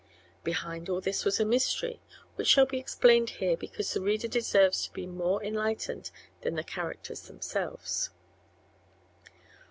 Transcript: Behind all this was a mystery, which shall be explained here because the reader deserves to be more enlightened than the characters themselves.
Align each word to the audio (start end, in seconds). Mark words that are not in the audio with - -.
Behind 0.43 0.89
all 0.89 0.99
this 0.99 1.23
was 1.25 1.39
a 1.39 1.45
mystery, 1.45 2.01
which 2.33 2.47
shall 2.47 2.65
be 2.65 2.79
explained 2.79 3.29
here 3.37 3.55
because 3.55 3.93
the 3.93 4.01
reader 4.01 4.27
deserves 4.27 4.87
to 4.87 4.93
be 4.93 5.05
more 5.05 5.43
enlightened 5.43 6.09
than 6.41 6.55
the 6.55 6.63
characters 6.63 7.27
themselves. 7.27 8.09